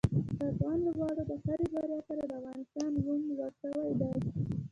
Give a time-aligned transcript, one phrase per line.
[0.37, 4.11] د افغان لوبغاړو د هرې بریا سره د افغانستان نوم لوړ شوی دی.